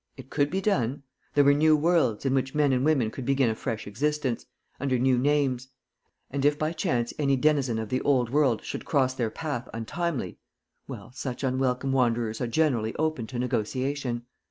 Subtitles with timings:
[0.17, 1.03] It could be done.
[1.35, 4.47] There were new worlds, in which men and women could begin a fresh existence,
[4.79, 5.67] under new names;
[6.31, 10.39] and if by chance any denizen of the old world should cross their path untimely
[10.87, 14.25] well, such unwelcome wanderers are generally open to negotiation.